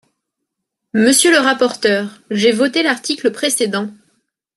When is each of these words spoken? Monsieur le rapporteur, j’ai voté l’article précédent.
Monsieur 0.95 1.29
le 1.31 1.37
rapporteur, 1.37 2.23
j’ai 2.31 2.51
voté 2.51 2.81
l’article 2.81 3.31
précédent. 3.31 3.91